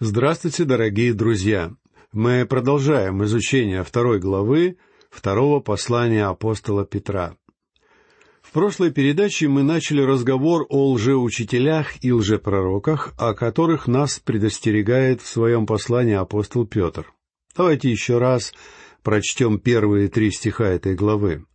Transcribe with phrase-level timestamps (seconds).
[0.00, 1.72] Здравствуйте, дорогие друзья!
[2.12, 4.76] Мы продолжаем изучение второй главы
[5.08, 7.36] второго послания апостола Петра.
[8.42, 15.28] В прошлой передаче мы начали разговор о лжеучителях и лжепророках, о которых нас предостерегает в
[15.28, 17.12] своем послании апостол Петр.
[17.56, 18.52] Давайте еще раз
[19.04, 21.46] прочтем первые три стиха этой главы.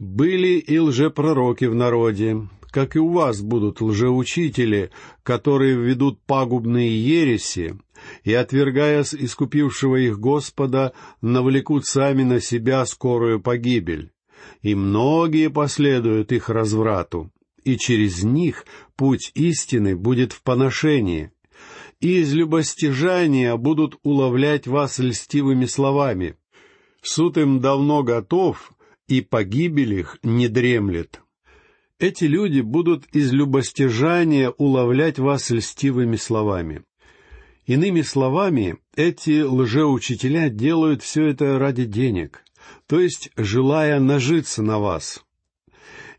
[0.00, 4.90] «Были и лжепророки в народе, как и у вас будут лжеучители,
[5.22, 7.78] которые введут пагубные ереси,
[8.24, 14.12] и, отвергая искупившего их Господа, навлекут сами на себя скорую погибель.
[14.62, 17.30] И многие последуют их разврату,
[17.64, 18.64] и через них
[18.96, 21.32] путь истины будет в поношении.
[22.00, 26.36] И из любостяжания будут уловлять вас льстивыми словами.
[27.02, 28.72] Суд им давно готов,
[29.08, 31.20] и погибель их не дремлет.
[32.00, 36.84] Эти люди будут из любостяжания уловлять вас льстивыми словами.
[37.66, 42.44] Иными словами, эти лжеучителя делают все это ради денег,
[42.86, 45.24] то есть желая нажиться на вас.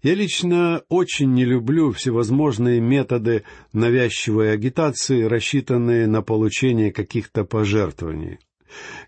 [0.03, 8.39] Я лично очень не люблю всевозможные методы навязчивой агитации, рассчитанные на получение каких-то пожертвований.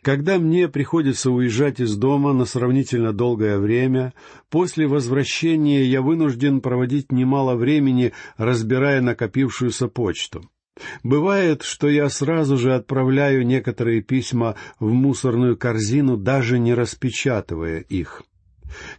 [0.01, 4.13] Когда мне приходится уезжать из дома на сравнительно долгое время,
[4.49, 10.49] после возвращения я вынужден проводить немало времени, разбирая накопившуюся почту.
[11.03, 18.23] Бывает, что я сразу же отправляю некоторые письма в мусорную корзину, даже не распечатывая их.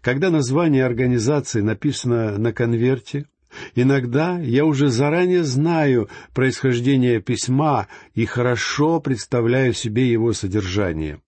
[0.00, 3.26] Когда название организации написано на конверте,
[3.74, 11.20] Иногда я уже заранее знаю происхождение письма и хорошо представляю себе его содержание.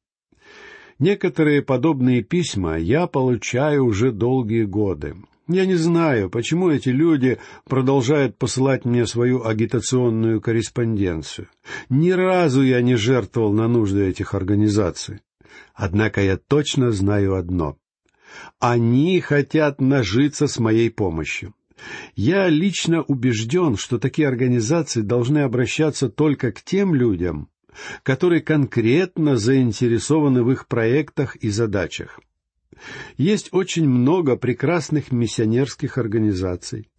[0.99, 5.17] Некоторые подобные письма я получаю уже долгие годы.
[5.47, 11.49] Я не знаю, почему эти люди продолжают посылать мне свою агитационную корреспонденцию.
[11.91, 15.21] Ни разу я не жертвовал на нужды этих организаций.
[15.75, 17.77] Однако я точно знаю одно.
[18.59, 21.55] Они хотят нажиться с моей помощью.
[22.17, 27.49] Я лично убежден, что такие организации должны обращаться только к тем людям,
[28.03, 32.21] которые конкретно заинтересованы в их проектах и задачах.
[33.17, 36.91] Есть очень много прекрасных миссионерских организаций,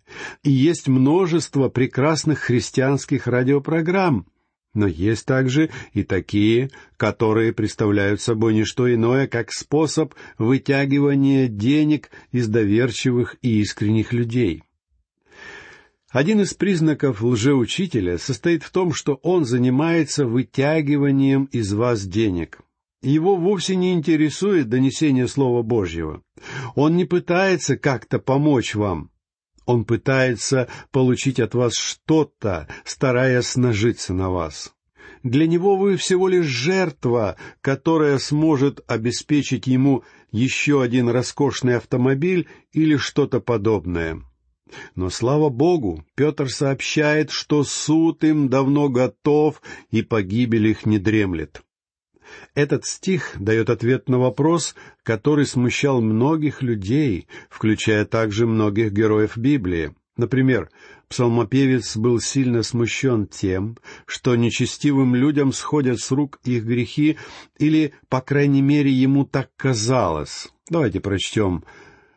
[0.43, 4.27] и есть множество прекрасных христианских радиопрограмм,
[4.73, 12.11] но есть также и такие, которые представляют собой не что иное, как способ вытягивания денег
[12.31, 14.63] из доверчивых и искренних людей.
[16.15, 22.61] Один из признаков лжеучителя состоит в том, что он занимается вытягиванием из вас денег.
[23.01, 26.23] Его вовсе не интересует донесение Слова Божьего.
[26.73, 29.11] Он не пытается как-то помочь вам.
[29.65, 34.73] Он пытается получить от вас что-то, стараясь нажиться на вас.
[35.21, 42.95] Для него вы всего лишь жертва, которая сможет обеспечить ему еще один роскошный автомобиль или
[42.95, 44.21] что-то подобное.
[44.95, 49.61] Но, слава Богу, Петр сообщает, что суд им давно готов,
[49.91, 51.61] и погибель их не дремлет.
[52.53, 59.93] Этот стих дает ответ на вопрос, который смущал многих людей, включая также многих героев Библии.
[60.17, 60.69] Например,
[61.09, 67.17] псалмопевец был сильно смущен тем, что нечестивым людям сходят с рук их грехи,
[67.59, 70.47] или, по крайней мере, ему так казалось.
[70.69, 71.63] Давайте прочтем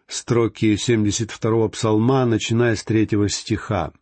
[0.08, 3.92] строки 72-го псалма, начиная с третьего стиха.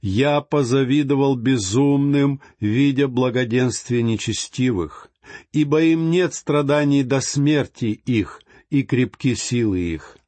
[0.00, 5.10] «Я позавидовал безумным, видя благоденствие нечестивых,
[5.52, 10.18] ибо им нет страданий до смерти их и крепки силы их.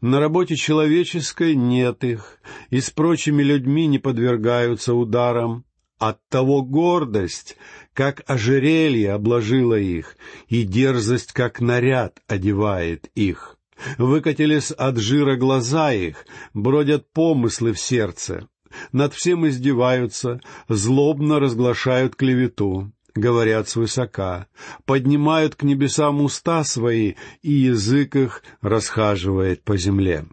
[0.00, 2.38] На работе человеческой нет их,
[2.70, 5.64] и с прочими людьми не подвергаются ударам.
[5.98, 7.56] Оттого гордость,
[7.94, 10.16] как ожерелье, обложила их,
[10.48, 13.55] и дерзость, как наряд, одевает их.
[13.98, 18.48] Выкатились от жира глаза их, бродят помыслы в сердце.
[18.92, 24.46] Над всем издеваются, злобно разглашают клевету, говорят свысока,
[24.84, 30.26] поднимают к небесам уста свои, и язык их расхаживает по земле.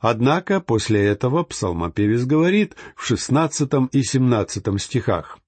[0.00, 5.38] Однако после этого псалмопевец говорит в шестнадцатом и семнадцатом стихах.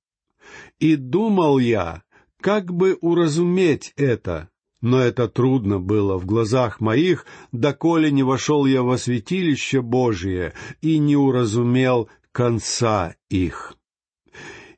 [0.79, 2.03] «И думал я,
[2.41, 4.49] как бы уразуметь это,
[4.85, 10.53] но это трудно было в глазах моих, доколе не вошел я во святилище Божие
[10.83, 13.75] и не уразумел конца их.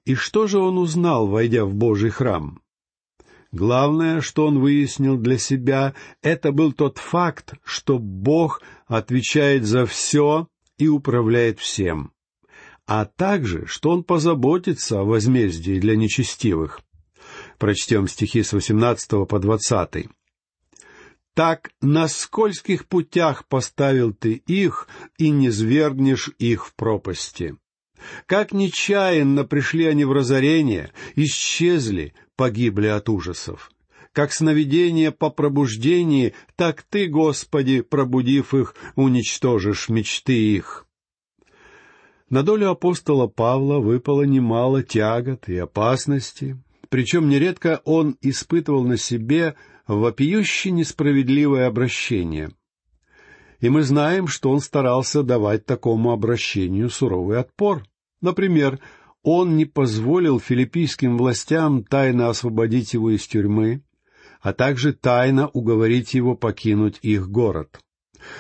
[0.05, 2.61] И что же он узнал, войдя в Божий храм?
[3.51, 5.93] Главное, что он выяснил для себя,
[6.23, 10.47] это был тот факт, что Бог отвечает за все
[10.79, 12.13] и управляет всем.
[12.87, 16.81] а также, что Он позаботится о возмездии для нечестивых.
[17.59, 20.09] Прочтем стихи с 18 по 20.
[21.35, 24.89] «Так на скользких путях поставил ты их,
[25.19, 27.57] и не свергнешь их в пропасти.
[28.27, 33.71] Как нечаянно пришли они в разорение, исчезли, погибли от ужасов.
[34.13, 40.87] Как сновидение по пробуждении, так ты, Господи, пробудив их, уничтожишь мечты их.
[42.31, 46.57] На долю апостола Павла выпало немало тягот и опасностей,
[46.89, 49.55] причем нередко он испытывал на себе
[49.87, 52.51] вопиюще несправедливое обращение.
[53.61, 57.85] И мы знаем, что он старался давать такому обращению суровый отпор.
[58.21, 58.79] Например,
[59.23, 63.83] он не позволил филиппийским властям тайно освободить его из тюрьмы,
[64.41, 67.81] а также тайно уговорить его покинуть их город.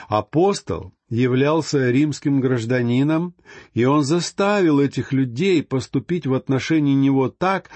[0.09, 3.35] Апостол являлся римским гражданином,
[3.75, 7.71] и он заставил этих людей поступить в отношении него так,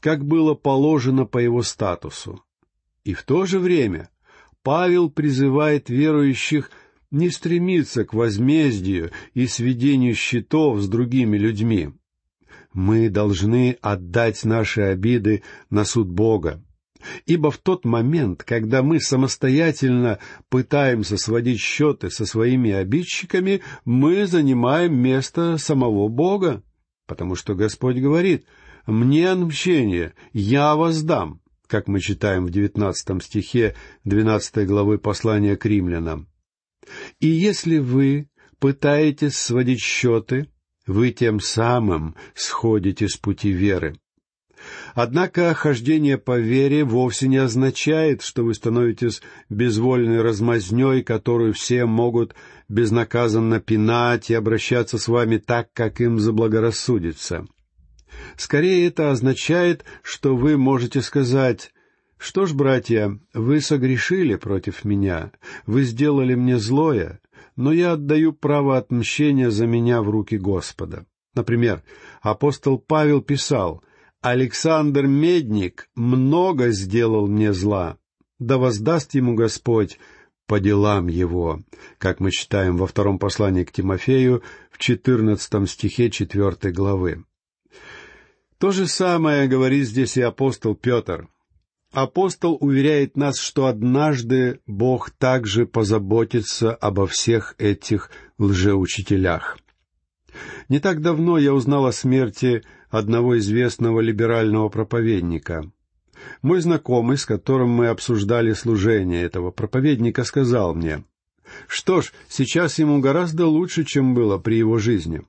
[0.00, 2.42] как было положено по его статусу.
[3.04, 4.10] И в то же время
[4.62, 6.70] Павел призывает верующих
[7.10, 11.90] не стремиться к возмездию и сведению счетов с другими людьми.
[12.72, 16.62] Мы должны отдать наши обиды на суд Бога.
[17.26, 20.18] Ибо в тот момент, когда мы самостоятельно
[20.48, 26.62] пытаемся сводить счеты со своими обидчиками, мы занимаем место самого Бога,
[27.06, 28.44] потому что Господь говорит
[28.88, 36.26] «Мне отмщение, я воздам», как мы читаем в девятнадцатом стихе двенадцатой главы послания к римлянам.
[37.20, 40.48] И если вы пытаетесь сводить счеты,
[40.86, 43.94] вы тем самым сходите с пути веры.
[44.94, 49.20] Однако хождение по вере вовсе не означает, что вы становитесь
[49.50, 52.34] безвольной размазней, которую все могут
[52.70, 57.46] безнаказанно пинать и обращаться с вами так, как им заблагорассудится.
[58.36, 61.72] Скорее это означает, что вы можете сказать
[62.16, 65.30] «Что ж, братья, вы согрешили против меня,
[65.66, 67.20] вы сделали мне злое,
[67.54, 71.06] но я отдаю право отмщения за меня в руки Господа».
[71.34, 71.84] Например,
[72.20, 73.84] апостол Павел писал
[74.20, 77.98] «Александр Медник много сделал мне зла,
[78.40, 80.00] да воздаст ему Господь
[80.48, 81.60] по делам его»,
[81.98, 87.24] как мы читаем во втором послании к Тимофею в четырнадцатом стихе четвертой главы.
[88.58, 91.28] То же самое говорит здесь и апостол Петр.
[91.92, 99.58] Апостол уверяет нас, что однажды Бог также позаботится обо всех этих лжеучителях.
[100.68, 105.70] Не так давно я узнал о смерти одного известного либерального проповедника.
[106.42, 111.04] Мой знакомый, с которым мы обсуждали служение этого проповедника, сказал мне,
[111.68, 115.22] что ж, сейчас ему гораздо лучше, чем было при его жизни.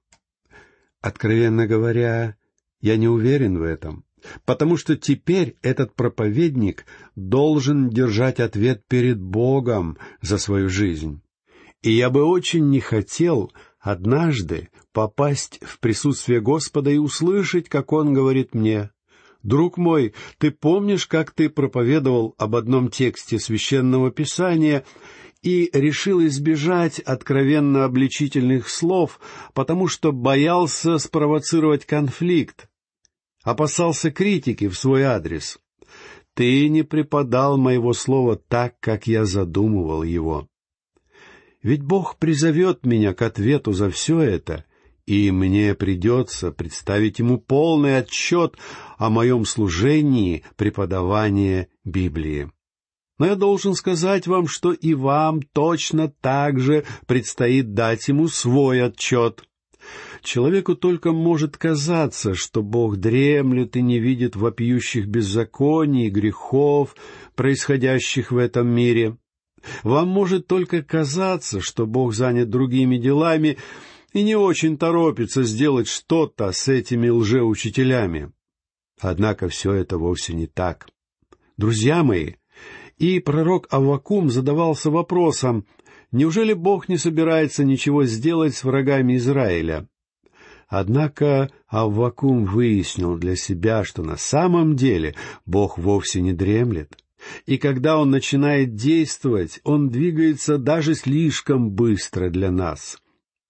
[0.99, 2.35] Откровенно говоря,
[2.81, 4.05] я не уверен в этом
[4.45, 6.85] потому что теперь этот проповедник
[7.15, 11.21] должен держать ответ перед Богом за свою жизнь.
[11.81, 18.13] И я бы очень не хотел однажды попасть в присутствие Господа и услышать, как Он
[18.13, 18.91] говорит мне,
[19.41, 24.83] «Друг мой, ты помнишь, как ты проповедовал об одном тексте священного писания
[25.41, 29.21] и решил избежать откровенно обличительных слов,
[29.53, 32.68] потому что боялся спровоцировать конфликт,
[33.43, 35.59] опасался критики в свой адрес.
[36.33, 40.47] Ты не преподал моего слова так, как я задумывал его.
[41.61, 44.65] Ведь Бог призовет меня к ответу за все это,
[45.05, 48.55] и мне придется представить Ему полный отчет
[48.97, 52.51] о моем служении преподавания Библии.
[53.17, 58.81] Но я должен сказать вам, что и вам точно так же предстоит дать Ему свой
[58.81, 59.43] отчет.
[60.21, 66.95] Человеку только может казаться, что Бог дремлет и не видит вопиющих беззаконий и грехов,
[67.35, 69.17] происходящих в этом мире.
[69.83, 73.57] Вам может только казаться, что Бог занят другими делами
[74.13, 78.31] и не очень торопится сделать что-то с этими лжеучителями.
[78.99, 80.87] Однако все это вовсе не так.
[81.57, 82.33] Друзья мои,
[82.97, 85.65] и пророк Аввакум задавался вопросом,
[86.11, 89.87] неужели Бог не собирается ничего сделать с врагами Израиля?
[90.69, 95.15] Однако Аввакум выяснил для себя, что на самом деле
[95.47, 96.95] Бог вовсе не дремлет.
[97.47, 103.01] И когда Он начинает действовать, Он двигается даже слишком быстро для нас.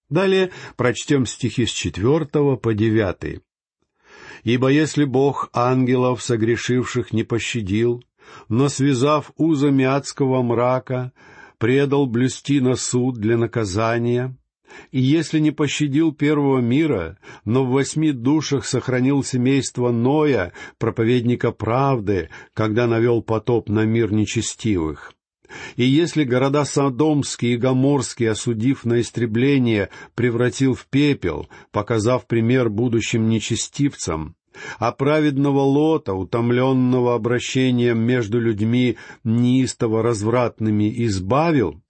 [0.10, 3.42] Далее прочтем стихи с четвертого по девятый.
[4.44, 8.02] «Ибо если Бог ангелов, согрешивших, не пощадил,
[8.48, 11.12] но, связав узами адского мрака,
[11.58, 14.36] предал блюсти на суд для наказания,
[14.92, 22.30] И если не пощадил первого мира, но в восьми душах сохранил семейство Ноя, проповедника правды,
[22.54, 25.14] когда навел потоп на мир нечестивых,
[25.76, 33.30] и если города Содомские и Гоморские, осудив на истребление, превратил в пепел, показав пример будущим
[33.30, 34.36] нечестивцам,
[34.78, 41.82] а праведного Лота, утомленного обращением между людьми неистово развратными, избавил,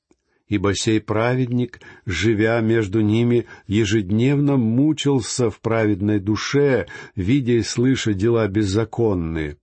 [0.49, 8.47] ибо сей праведник, живя между ними, ежедневно мучился в праведной душе, видя и слыша дела
[8.47, 9.57] беззаконные,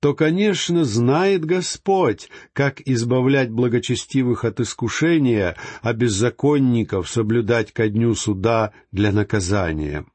[0.00, 8.72] то, конечно, знает Господь, как избавлять благочестивых от искушения, а беззаконников соблюдать ко дню суда
[8.92, 10.06] для наказания.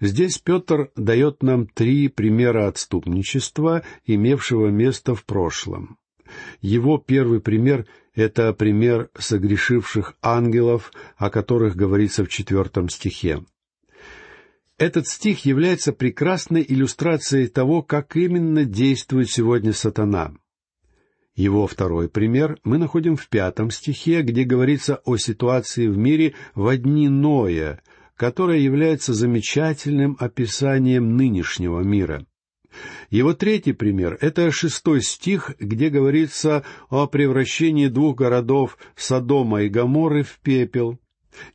[0.00, 5.98] Здесь Петр дает нам три примера отступничества, имевшего место в прошлом.
[6.60, 13.44] Его первый пример— это пример согрешивших ангелов, о которых говорится в четвертом стихе.
[14.78, 20.32] Этот стих является прекрасной иллюстрацией того, как именно действует сегодня сатана.
[21.34, 26.76] Его второй пример мы находим в пятом стихе, где говорится о ситуации в мире в
[26.76, 27.82] дни Ноя,
[28.16, 32.26] которая является замечательным описанием нынешнего мира.
[33.10, 40.22] Его третий пример— это шестой стих, где говорится о превращении двух городов Содома и Гоморры
[40.22, 40.98] в пепел,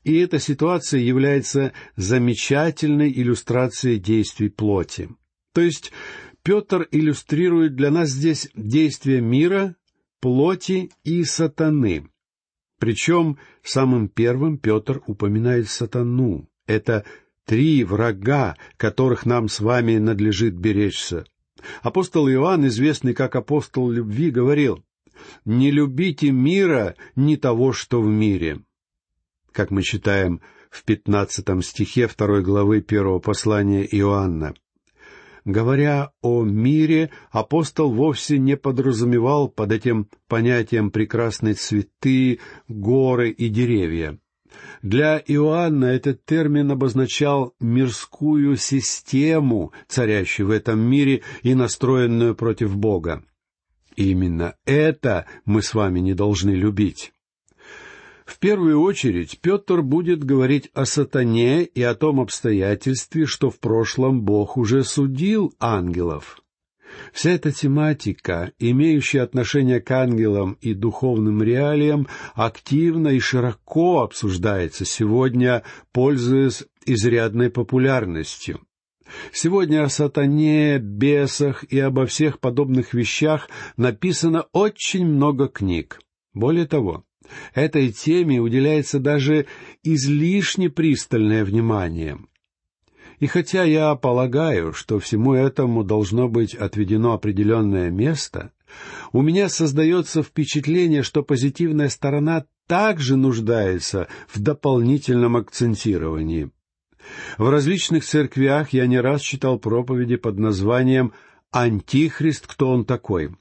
[0.04, 5.10] и эта ситуация является замечательной иллюстрацией действий плоти.
[5.54, 5.92] То есть
[6.44, 9.76] Петр иллюстрирует для нас здесь действия мира,
[10.20, 12.10] плоти и сатаны.
[12.80, 16.50] Причем самым первым Петр упоминает сатану.
[16.68, 17.06] Это
[17.46, 21.26] три врага, которых нам с вами надлежит беречься.
[21.82, 24.84] Апостол Иоанн, известный как апостол любви, говорил,
[25.46, 28.62] «Не любите мира, ни того, что в мире»
[29.56, 34.54] как мы читаем в пятнадцатом стихе второй главы первого послания Иоанна.
[35.46, 44.20] Говоря о мире, апостол вовсе не подразумевал под этим понятием прекрасные цветы, горы и деревья.
[44.82, 53.24] Для Иоанна этот термин обозначал мирскую систему, царящую в этом мире и настроенную против Бога.
[53.96, 57.14] Именно это мы с вами не должны любить.
[58.26, 64.24] В первую очередь Петр будет говорить о сатане и о том обстоятельстве, что в прошлом
[64.24, 66.42] Бог уже судил ангелов.
[67.14, 75.64] Вся эта тематика, имеющая отношение к ангелам и духовным реалиям, активно и широко обсуждается сегодня,
[75.92, 78.62] пользуясь изрядной популярностью.
[79.32, 86.00] Сегодня о сатане, бесах и обо всех подобных вещах написано очень много книг.
[86.34, 87.06] Более того,
[87.54, 89.48] Этой теме уделяется даже
[89.84, 92.20] излишне пристальное внимание.
[93.20, 98.52] И хотя я полагаю, что всему этому должно быть отведено определенное место,
[99.12, 106.52] у меня создается впечатление, что позитивная сторона также нуждается в дополнительном акцентировании.
[107.38, 111.14] В различных церквях я не раз читал проповеди под названием
[111.52, 112.48] «Антихрист.
[112.48, 113.36] Кто он такой?».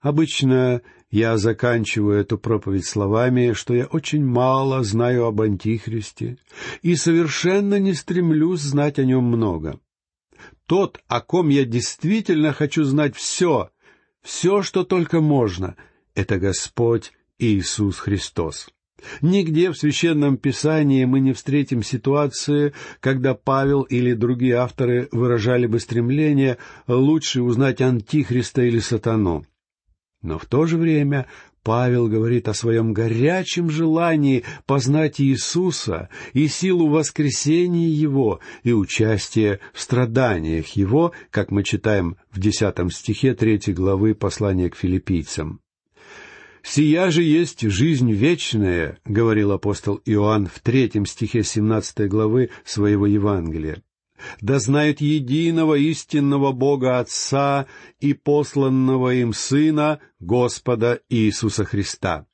[0.00, 0.82] Обычно
[1.14, 6.38] я заканчиваю эту проповедь словами, что я очень мало знаю об Антихристе
[6.82, 9.78] и совершенно не стремлюсь знать о нем много.
[10.66, 13.70] Тот, о ком я действительно хочу знать все,
[14.22, 15.76] все, что только можно,
[16.16, 18.70] это Господь Иисус Христос.
[19.22, 25.78] Нигде в Священном Писании мы не встретим ситуации, когда Павел или другие авторы выражали бы
[25.78, 29.46] стремление лучше узнать Антихриста или Сатану.
[30.24, 31.26] Но в то же время
[31.62, 39.80] Павел говорит о своем горячем желании познать Иисуса и силу воскресения Его и участие в
[39.80, 45.60] страданиях Его, как мы читаем в десятом стихе третьей главы послания к филиппийцам.
[46.62, 53.82] «Сия же есть жизнь вечная»,— говорил апостол Иоанн в третьем стихе семнадцатой главы своего Евангелия
[54.40, 57.66] да знают единого истинного Бога Отца
[58.00, 62.26] и посланного им Сына, Господа Иисуса Христа.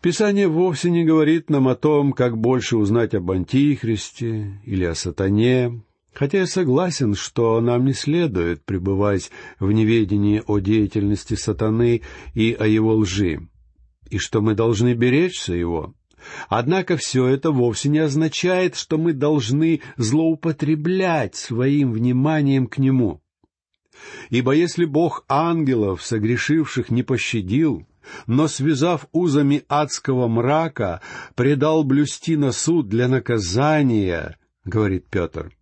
[0.00, 5.82] Писание вовсе не говорит нам о том, как больше узнать об Антихристе или о сатане,
[6.14, 12.02] хотя я согласен, что нам не следует пребывать в неведении о деятельности сатаны
[12.34, 13.48] и о его лжи,
[14.08, 15.94] и что мы должны беречься его.
[16.48, 23.20] Однако все это вовсе не означает, что мы должны злоупотреблять своим вниманием к нему.
[24.30, 27.86] Ибо если Бог ангелов, согрешивших, не пощадил,
[28.26, 31.00] но, связав узами адского мрака,
[31.34, 35.52] предал блюсти на суд для наказания,— говорит Петр.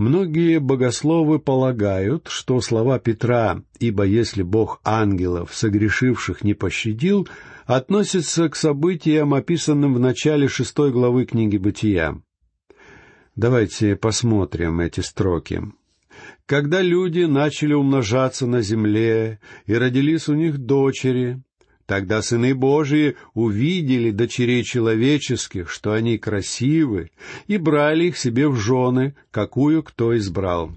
[0.00, 7.28] Многие богословы полагают, что слова Петра «Ибо если Бог ангелов, согрешивших, не пощадил»,
[7.66, 12.18] относятся к событиям, описанным в начале шестой главы книги «Бытия».
[13.36, 15.60] Давайте посмотрим эти строки.
[16.46, 21.42] Когда люди начали умножаться на земле, и родились у них дочери,
[21.90, 27.10] тогда сыны Божии увидели дочерей человеческих, что они красивы,
[27.48, 30.70] и брали их себе в жены, какую кто избрал.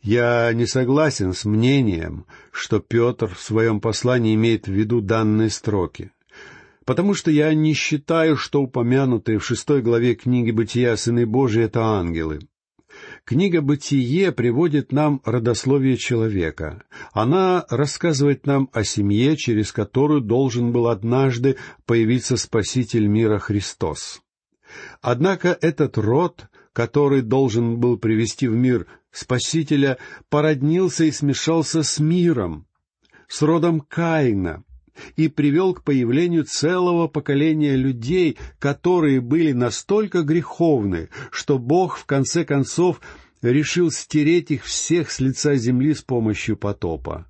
[0.00, 6.12] Я не согласен с мнением, что Петр в своем послании имеет в виду данные строки
[6.86, 11.82] потому что я не считаю, что упомянутые в шестой главе книги «Бытия» сыны Божии— это
[11.82, 12.38] ангелы.
[13.26, 16.84] Книга «Бытие» приводит нам родословие человека.
[17.12, 21.56] Она рассказывает нам о семье, через которую должен был однажды
[21.86, 24.22] появиться Спаситель мира Христос.
[25.02, 32.68] Однако этот род, который должен был привести в мир Спасителя, породнился и смешался с миром,
[33.26, 34.62] с родом Каина,
[35.16, 42.44] и привел к появлению целого поколения людей, которые были настолько греховны, что Бог в конце
[42.44, 43.00] концов
[43.42, 47.26] решил стереть их всех с лица земли с помощью потопа.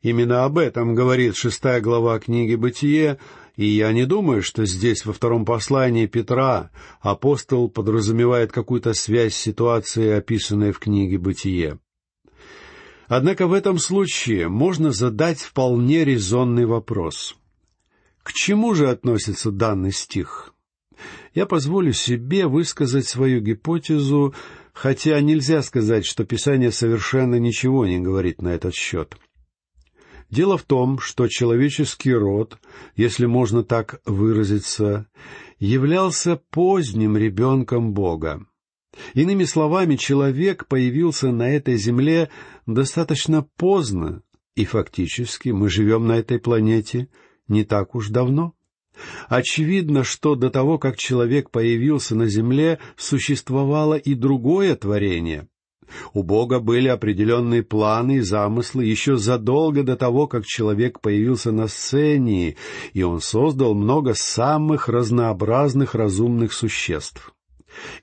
[0.00, 3.18] Именно об этом говорит шестая глава книги «Бытие»,
[3.56, 9.38] и я не думаю, что здесь, во втором послании Петра, апостол подразумевает какую-то связь с
[9.38, 11.80] ситуацией, описанной в книге «Бытие».
[13.08, 17.36] Однако в этом случае можно задать вполне резонный вопрос.
[18.22, 20.54] К чему же относится данный стих?
[21.32, 24.34] Я позволю себе высказать свою гипотезу,
[24.74, 29.16] хотя нельзя сказать, что Писание совершенно ничего не говорит на этот счет.
[30.28, 32.58] Дело в том, что человеческий род,
[32.94, 35.06] если можно так выразиться,
[35.58, 38.46] являлся поздним ребенком Бога.
[39.14, 42.30] Иными словами, человек появился на этой земле
[42.66, 44.22] достаточно поздно,
[44.54, 47.08] и фактически мы живем на этой планете
[47.46, 48.54] не так уж давно.
[49.28, 55.48] Очевидно, что до того, как человек появился на земле, существовало и другое творение.
[56.12, 61.66] У Бога были определенные планы и замыслы еще задолго до того, как человек появился на
[61.66, 62.56] сцене,
[62.92, 67.34] и он создал много самых разнообразных разумных существ.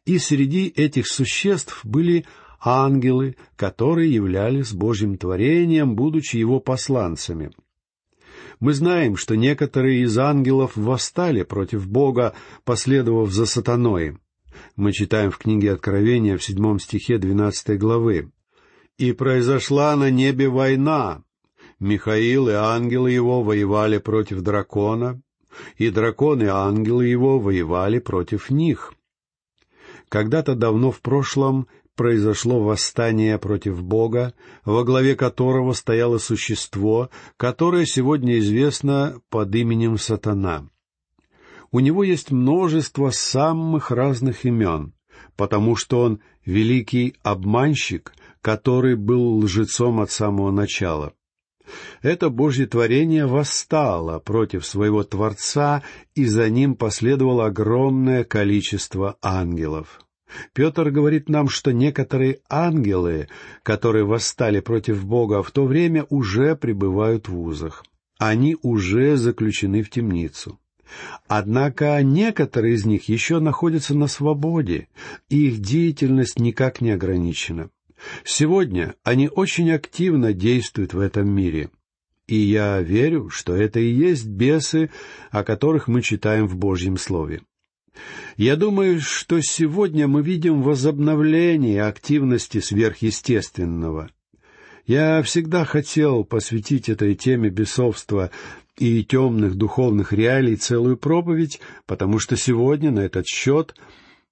[0.06, 2.26] И среди этих существ были
[2.60, 7.52] ангелы, которые являлись Божьим творением, будучи его посланцами.
[8.60, 14.18] Мы знаем, что некоторые из ангелов восстали против Бога, последовав за сатаной.
[14.76, 18.32] Мы читаем в книге Откровения в седьмом стихе двенадцатой главы.
[18.98, 21.22] «И произошла на небе война.
[21.80, 25.22] Михаил и ангелы его воевали против дракона,
[25.78, 28.95] и дракон и ангелы его воевали против них.
[30.10, 38.40] Когда-то давно в прошлом произошло восстание против Бога, во главе которого стояло существо, которое сегодня
[38.40, 40.70] известно под именем Сатана.
[41.72, 44.94] У него есть множество самых разных имен,
[45.36, 51.14] потому что он великий обманщик, который был лжецом от самого начала.
[52.02, 60.00] Это Божье творение восстало против своего Творца, и за ним последовало огромное количество ангелов.
[60.54, 63.28] Петр говорит нам, что некоторые ангелы,
[63.64, 67.84] которые восстали против Бога в то время, уже пребывают в узах.
[68.18, 70.60] Они уже заключены в темницу.
[71.28, 74.88] Однако некоторые из них еще находятся на свободе,
[75.30, 77.70] и их деятельность никак не ограничена.
[78.24, 81.70] Сегодня они очень активно действуют в этом мире.
[82.28, 84.90] И я верю, что это и есть бесы,
[85.32, 87.42] о которых мы читаем в Божьем Слове.
[88.36, 94.10] Я думаю, что сегодня мы видим возобновление активности сверхъестественного.
[94.86, 98.32] Я всегда хотел посвятить этой теме бесовства
[98.78, 103.74] и темных духовных реалий целую проповедь, потому что сегодня на этот счет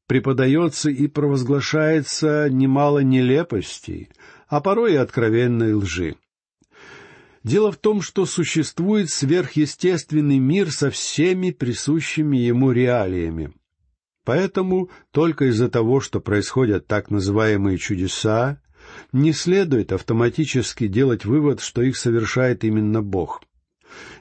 [0.07, 4.09] преподается и провозглашается немало нелепостей,
[4.47, 6.15] а порой и откровенной лжи.
[7.43, 13.53] Дело в том, что существует сверхъестественный мир со всеми присущими ему реалиями.
[14.23, 18.61] Поэтому только из-за того, что происходят так называемые чудеса,
[19.11, 23.41] не следует автоматически делать вывод, что их совершает именно Бог.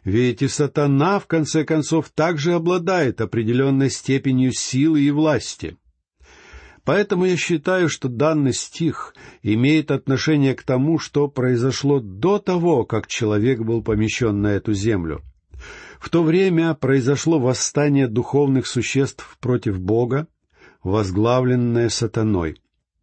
[0.05, 5.77] Ведь и сатана, в конце концов, также обладает определенной степенью силы и власти.
[6.85, 13.07] Поэтому я считаю, что данный стих имеет отношение к тому, что произошло до того, как
[13.07, 15.23] человек был помещен на эту землю.
[16.01, 20.27] В то время произошло восстание духовных существ против Бога,
[20.83, 22.61] возглавленное сатаной.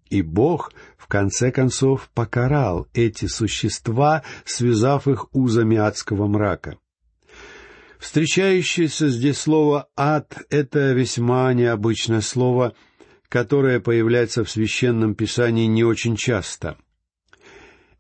[0.09, 6.77] И Бог, в конце концов, покарал эти существа, связав их узами адского мрака.
[7.99, 12.73] Встречающееся здесь слово «ад»— это весьма необычное слово,
[13.27, 16.77] которое появляется в Священном Писании не очень часто.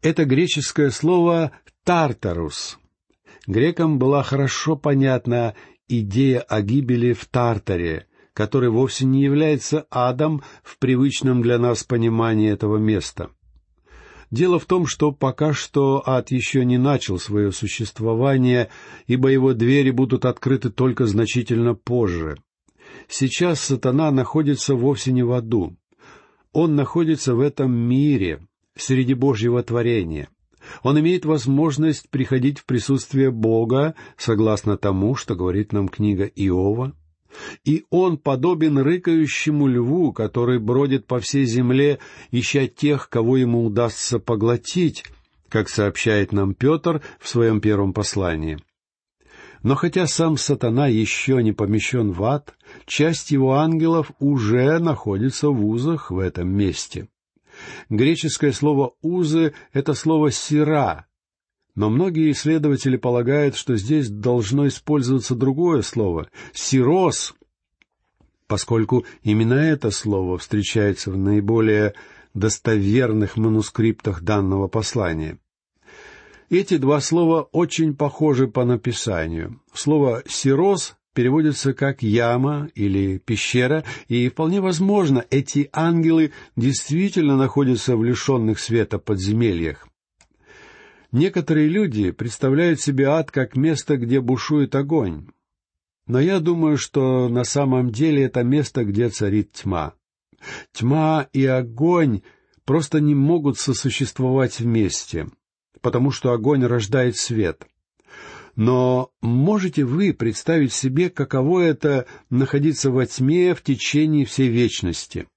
[0.01, 1.51] Это греческое слово
[1.83, 2.79] «тартарус».
[3.45, 5.53] Грекам была хорошо понятна
[5.89, 12.49] идея о гибели в Тартаре, который вовсе не является адом в привычном для нас понимании
[12.49, 13.31] этого места.
[14.31, 18.69] Дело в том, что пока что ад еще не начал свое существование,
[19.07, 22.37] ибо его двери будут открыты только значительно позже.
[23.07, 25.75] Сейчас сатана находится вовсе не в аду.
[26.53, 28.41] Он находится в этом мире,
[28.75, 30.29] среди Божьего творения.
[30.83, 36.93] Он имеет возможность приходить в присутствие Бога, согласно тому, что говорит нам книга Иова,
[37.65, 41.99] и он подобен рыкающему льву, который бродит по всей земле,
[42.31, 45.03] ища тех, кого ему удастся поглотить,
[45.47, 48.59] как сообщает нам Петр в своем первом послании.
[49.61, 55.65] Но хотя сам сатана еще не помещен в ад, часть его ангелов уже находится в
[55.65, 57.09] узах в этом месте.
[57.89, 61.08] Греческое слово «узы»— это слово «сира»,
[61.79, 67.35] но многие исследователи полагают, что здесь должно использоваться другое слово— «сирос»,
[68.47, 71.93] поскольку именно это слово встречается в наиболее
[72.33, 75.37] достоверных манускриптах данного послания.
[76.49, 79.61] Эти два слова очень похожи по написанию.
[79.73, 88.03] Слово «сирос» переводится как «яма» или «пещера», и вполне возможно, эти ангелы действительно находятся в
[88.03, 89.88] лишенных света подземельях.
[91.11, 95.27] Некоторые люди представляют себе ад как место, где бушует огонь.
[96.05, 99.93] Но я думаю, что на самом деле это место, где царит тьма.
[100.71, 102.21] Тьма и огонь
[102.63, 105.27] просто не могут сосуществовать вместе,
[105.81, 107.67] потому что огонь рождает свет.
[108.55, 115.27] Но можете вы представить себе, каково это находиться во тьме в течение всей вечности?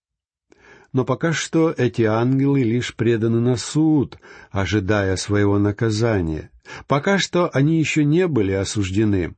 [0.93, 4.19] Но пока что эти ангелы лишь преданы на суд,
[4.51, 6.51] ожидая своего наказания.
[6.87, 9.35] Пока что они еще не были осуждены.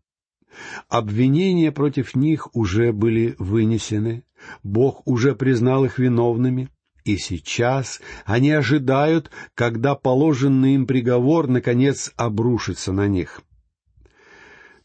[0.89, 4.25] Обвинения против них уже были вынесены,
[4.63, 6.69] Бог уже признал их виновными,
[7.05, 13.43] и сейчас они ожидают, когда положенный им приговор, наконец, обрушится на них.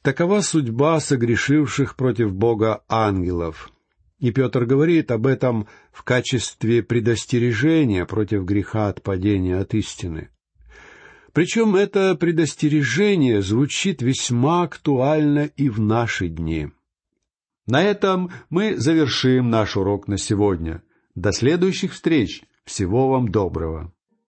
[0.01, 3.71] Такова судьба согрешивших против Бога ангелов—
[4.19, 10.29] и Петр говорит об этом в качестве предостережения против греха от падения от истины.
[11.32, 16.69] Причем это предостережение звучит весьма актуально и в наши дни.
[17.65, 20.82] На этом мы завершим наш урок на сегодня.
[21.15, 22.43] До следующих встреч.
[22.65, 23.93] Всего вам доброго.